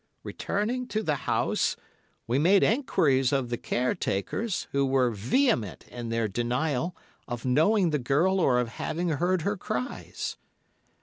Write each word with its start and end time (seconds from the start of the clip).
"Returning 0.23 0.87
to 0.87 1.03
the 1.03 1.13
house, 1.29 1.75
we 2.25 2.39
made 2.39 2.63
enquiries 2.63 3.31
of 3.31 3.49
the 3.49 3.57
caretakers, 3.57 4.65
who 4.71 4.83
were 4.83 5.11
vehement 5.11 5.87
in 5.89 6.09
their 6.09 6.27
denial 6.27 6.97
of 7.27 7.45
knowing 7.45 7.91
the 7.91 7.99
girl 7.99 8.39
or 8.39 8.59
of 8.59 8.67
having 8.67 9.09
heard 9.09 9.43
her 9.43 9.55
cries. 9.57 10.37